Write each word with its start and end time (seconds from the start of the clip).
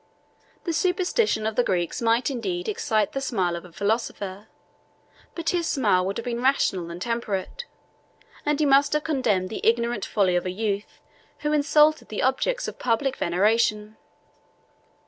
The 0.63 0.73
superstition 0.73 1.45
of 1.45 1.55
the 1.55 1.63
Greeks 1.63 2.01
might 2.01 2.31
indeed 2.31 2.67
excite 2.67 3.11
the 3.11 3.21
smile 3.21 3.55
of 3.55 3.65
a 3.65 3.71
philosopher; 3.71 4.47
but 5.35 5.49
his 5.49 5.67
smile 5.67 6.03
would 6.07 6.17
have 6.17 6.25
been 6.25 6.41
rational 6.41 6.89
and 6.89 6.99
temperate, 6.99 7.65
and 8.43 8.59
he 8.59 8.65
must 8.65 8.93
have 8.93 9.03
condemned 9.03 9.49
the 9.49 9.61
ignorant 9.63 10.03
folly 10.05 10.35
of 10.35 10.47
a 10.47 10.49
youth 10.51 10.99
who 11.41 11.53
insulted 11.53 12.09
the 12.09 12.23
objects 12.23 12.67
of 12.67 12.79
public 12.79 13.15
veneration. 13.15 13.95